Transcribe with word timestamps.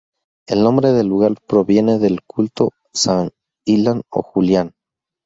El 0.47 0.63
nombre 0.63 0.93
del 0.93 1.05
lugar 1.05 1.35
proviene 1.47 1.99
del 1.99 2.23
culto 2.23 2.69
a 2.73 2.89
San 2.97 3.29
Illán 3.67 4.01
o 4.09 4.23
Julián. 4.23 4.73